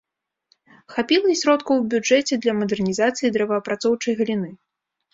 [0.93, 4.55] Хапіла і сродкаў у бюджэце для мадэрнізацыі дрэваапрацоўчай галіны.